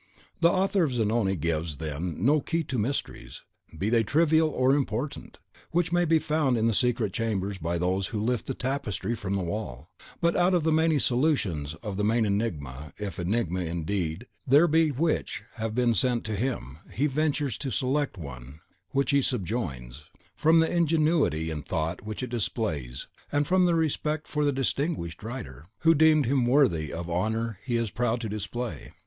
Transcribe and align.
The 0.39 0.49
author 0.49 0.83
of 0.83 0.93
Zanoni 0.93 1.35
gives, 1.35 1.77
then, 1.77 2.15
no 2.25 2.41
key 2.41 2.63
to 2.63 2.79
mysteries, 2.79 3.43
be 3.77 3.87
they 3.91 4.01
trivial 4.03 4.49
or 4.49 4.73
important, 4.73 5.37
which 5.69 5.91
may 5.91 6.05
be 6.05 6.17
found 6.17 6.57
in 6.57 6.65
the 6.65 6.73
secret 6.73 7.13
chambers 7.13 7.59
by 7.59 7.77
those 7.77 8.07
who 8.07 8.19
lift 8.19 8.47
the 8.47 8.55
tapestry 8.55 9.13
from 9.13 9.35
the 9.35 9.43
wall; 9.43 9.91
but 10.19 10.35
out 10.35 10.55
of 10.55 10.63
the 10.63 10.71
many 10.71 10.97
solutions 10.97 11.75
of 11.83 11.97
the 11.97 12.03
main 12.03 12.25
enigma 12.25 12.93
if 12.97 13.19
enigma, 13.19 13.59
indeed, 13.61 14.25
there 14.47 14.67
be 14.67 14.89
which 14.89 15.43
have 15.57 15.75
been 15.75 15.93
sent 15.93 16.23
to 16.23 16.35
him, 16.35 16.79
he 16.91 17.05
ventures 17.05 17.55
to 17.59 17.69
select 17.69 18.15
the 18.15 18.21
one 18.21 18.61
which 18.89 19.11
he 19.11 19.21
subjoins, 19.21 20.05
from 20.35 20.61
the 20.61 20.71
ingenuity 20.75 21.51
and 21.51 21.63
thought 21.63 22.01
which 22.01 22.23
it 22.23 22.29
displays, 22.31 23.07
and 23.31 23.45
from 23.45 23.67
respect 23.67 24.27
for 24.27 24.43
the 24.45 24.51
distinguished 24.51 25.21
writer 25.21 25.67
(one 25.83 25.91
of 25.93 25.99
the 25.99 26.13
most 26.15 26.27
eminent 26.27 26.27
our 26.27 26.27
time 26.27 26.33
has 26.33 26.33
produced) 26.33 26.33
who 26.33 26.33
deemed 26.33 26.41
him 26.41 26.51
worthy 26.51 26.91
of 26.91 27.07
an 27.07 27.13
honour 27.13 27.59
he 27.63 27.75
is 27.77 27.91
proud 27.91 28.19
to 28.19 28.27
display. 28.27 28.91